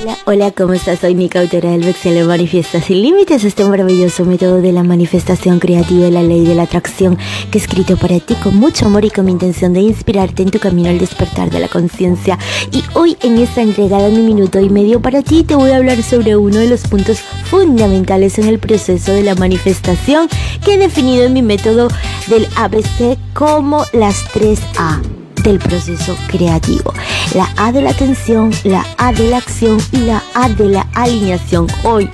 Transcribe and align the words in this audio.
Hola, 0.00 0.16
hola, 0.26 0.50
¿cómo 0.52 0.74
estás? 0.74 1.00
Soy 1.00 1.16
Nika, 1.16 1.40
autora 1.40 1.72
del 1.72 1.82
Vexel 1.82 2.24
Manifiesta 2.24 2.80
Sin 2.80 3.02
Límites, 3.02 3.42
este 3.42 3.64
maravilloso 3.64 4.24
método 4.24 4.62
de 4.62 4.70
la 4.70 4.84
manifestación 4.84 5.58
creativa 5.58 6.06
y 6.06 6.12
la 6.12 6.22
ley 6.22 6.44
de 6.44 6.54
la 6.54 6.62
atracción 6.62 7.18
que 7.50 7.58
he 7.58 7.60
escrito 7.60 7.96
para 7.96 8.20
ti 8.20 8.36
con 8.36 8.54
mucho 8.54 8.86
amor 8.86 9.04
y 9.04 9.10
con 9.10 9.24
mi 9.24 9.32
intención 9.32 9.72
de 9.72 9.80
inspirarte 9.80 10.44
en 10.44 10.52
tu 10.52 10.60
camino 10.60 10.88
al 10.88 11.00
despertar 11.00 11.50
de 11.50 11.58
la 11.58 11.66
conciencia. 11.66 12.38
Y 12.70 12.84
hoy 12.94 13.16
en 13.22 13.38
esta 13.38 13.60
entrega 13.60 14.00
de 14.00 14.10
mi 14.10 14.22
minuto 14.22 14.60
y 14.60 14.70
medio 14.70 15.02
para 15.02 15.22
ti 15.22 15.42
te 15.42 15.56
voy 15.56 15.72
a 15.72 15.78
hablar 15.78 16.00
sobre 16.04 16.36
uno 16.36 16.58
de 16.58 16.68
los 16.68 16.82
puntos 16.82 17.18
fundamentales 17.18 18.38
en 18.38 18.46
el 18.46 18.60
proceso 18.60 19.12
de 19.12 19.24
la 19.24 19.34
manifestación 19.34 20.28
que 20.64 20.74
he 20.74 20.78
definido 20.78 21.24
en 21.24 21.32
mi 21.32 21.42
método 21.42 21.88
del 22.28 22.46
ABC 22.56 23.18
como 23.34 23.84
las 23.92 24.24
3A 24.32 25.17
del 25.48 25.58
proceso 25.58 26.14
creativo. 26.28 26.92
La 27.34 27.48
A 27.56 27.72
de 27.72 27.80
la 27.80 27.90
atención, 27.90 28.50
la 28.64 28.84
A 28.98 29.12
de 29.12 29.30
la 29.30 29.38
acción 29.38 29.78
y 29.92 29.98
la 29.98 30.22
A 30.34 30.50
de 30.50 30.68
la 30.68 30.86
alineación. 30.94 31.66
Hoy 31.84 32.10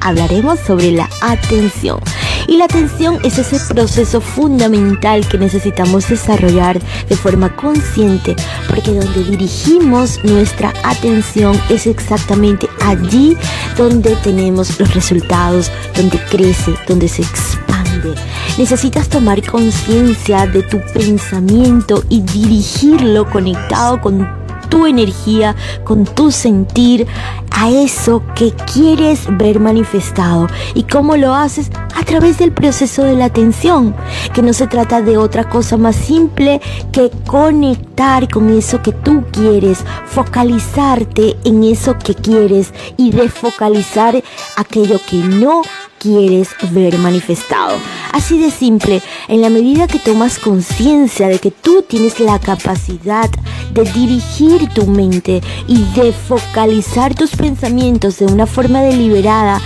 hablaremos 0.00 0.60
sobre 0.60 0.92
la 0.92 1.08
atención. 1.20 1.98
Y 2.46 2.56
la 2.58 2.66
atención 2.66 3.18
es 3.24 3.38
ese 3.38 3.58
proceso 3.74 4.20
fundamental 4.20 5.26
que 5.28 5.36
necesitamos 5.36 6.08
desarrollar 6.08 6.80
de 7.08 7.16
forma 7.16 7.54
consciente, 7.56 8.36
porque 8.68 8.92
donde 8.92 9.24
dirigimos 9.24 10.22
nuestra 10.24 10.72
atención 10.84 11.60
es 11.70 11.88
exactamente 11.88 12.68
allí 12.82 13.36
donde 13.76 14.14
tenemos 14.16 14.78
los 14.78 14.94
resultados, 14.94 15.72
donde 15.96 16.18
crece, 16.30 16.72
donde 16.86 17.08
se 17.08 17.22
expande. 17.22 18.14
Necesitas 18.58 19.08
tomar 19.08 19.44
conciencia 19.46 20.46
de 20.46 20.62
tu 20.62 20.80
pensamiento 20.92 22.04
y 22.08 22.20
dirigirlo 22.20 23.28
conectado 23.30 24.00
con 24.00 24.40
tu 24.70 24.86
energía, 24.86 25.54
con 25.84 26.04
tu 26.04 26.30
sentir 26.30 27.06
a 27.50 27.68
eso 27.68 28.22
que 28.34 28.52
quieres 28.52 29.26
ver 29.36 29.60
manifestado. 29.60 30.46
¿Y 30.74 30.84
cómo 30.84 31.16
lo 31.16 31.34
haces? 31.34 31.70
A 31.94 32.04
través 32.04 32.38
del 32.38 32.52
proceso 32.52 33.02
de 33.02 33.16
la 33.16 33.26
atención, 33.26 33.94
que 34.32 34.40
no 34.40 34.54
se 34.54 34.66
trata 34.66 35.02
de 35.02 35.18
otra 35.18 35.48
cosa 35.48 35.76
más 35.76 35.96
simple 35.96 36.60
que 36.92 37.10
conectar 37.26 38.28
con 38.28 38.56
eso 38.56 38.80
que 38.80 38.92
tú 38.92 39.24
quieres, 39.32 39.84
focalizarte 40.06 41.36
en 41.44 41.64
eso 41.64 41.98
que 41.98 42.14
quieres 42.14 42.72
y 42.96 43.10
desfocalizar 43.10 44.22
aquello 44.56 44.98
que 45.08 45.16
no 45.18 45.62
quieres 45.98 46.48
ver 46.70 46.96
manifestado. 46.98 47.74
Así 48.12 48.38
de 48.38 48.50
simple, 48.50 49.02
en 49.28 49.40
la 49.40 49.50
medida 49.50 49.86
que 49.86 49.98
tomas 49.98 50.38
conciencia 50.38 51.28
de 51.28 51.38
que 51.38 51.50
tú 51.50 51.82
tienes 51.86 52.18
la 52.20 52.38
capacidad 52.38 53.30
de 53.72 53.84
dirigir 53.84 54.68
tu 54.70 54.86
mente 54.86 55.40
y 55.68 55.84
de 55.94 56.12
focalizar 56.12 57.14
tus 57.14 57.30
pensamientos 57.30 58.18
de 58.18 58.26
una 58.26 58.46
forma 58.46 58.82
deliberada, 58.82 59.60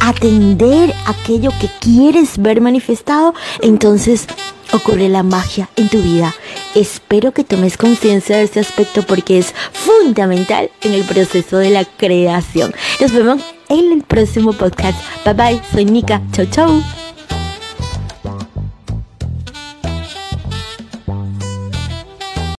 atender 0.00 0.92
aquello 1.06 1.50
que 1.60 1.70
quieres 1.80 2.38
ver 2.38 2.60
manifestado, 2.60 3.34
entonces 3.62 4.26
ocurre 4.72 5.08
la 5.08 5.22
magia 5.22 5.68
en 5.76 5.88
tu 5.88 6.02
vida. 6.02 6.34
Espero 6.74 7.32
que 7.32 7.44
tomes 7.44 7.76
conciencia 7.76 8.36
de 8.36 8.42
este 8.42 8.60
aspecto 8.60 9.02
porque 9.02 9.38
es 9.38 9.54
fundamental 9.72 10.70
en 10.82 10.94
el 10.94 11.04
proceso 11.04 11.58
de 11.58 11.70
la 11.70 11.84
creación. 11.84 12.74
Nos 13.00 13.12
vemos 13.12 13.42
en 13.68 13.92
el 13.92 14.02
próximo 14.02 14.52
podcast. 14.52 14.98
Bye 15.24 15.34
bye, 15.34 15.62
soy 15.72 15.84
Nika. 15.84 16.20
Chau 16.32 16.46
chau. 16.46 16.93